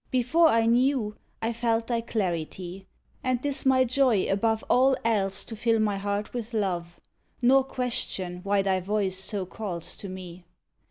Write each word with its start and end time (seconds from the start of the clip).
Before 0.09 0.47
I 0.47 0.65
knew, 0.65 1.15
I 1.43 1.53
felt 1.53 1.85
thy 1.85 2.01
clarity; 2.01 2.87
And 3.23 3.39
'tis 3.43 3.67
my 3.67 3.83
joy 3.83 4.25
above 4.27 4.63
All 4.67 4.97
else 5.05 5.45
to 5.45 5.55
fill 5.55 5.77
my 5.79 5.97
heart 5.97 6.33
with 6.33 6.55
love 6.55 6.99
Nor 7.39 7.63
question 7.63 8.39
why 8.41 8.63
thy 8.63 8.79
voice 8.79 9.19
so 9.19 9.45
calls 9.45 9.95
to 9.97 10.09
me. 10.09 10.43